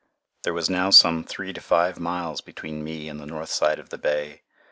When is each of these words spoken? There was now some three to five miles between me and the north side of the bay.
There 0.41 0.53
was 0.55 0.67
now 0.67 0.89
some 0.89 1.23
three 1.23 1.53
to 1.53 1.61
five 1.61 1.99
miles 1.99 2.41
between 2.41 2.83
me 2.83 3.07
and 3.07 3.19
the 3.19 3.27
north 3.27 3.49
side 3.49 3.77
of 3.77 3.89
the 3.89 3.99
bay. 3.99 4.41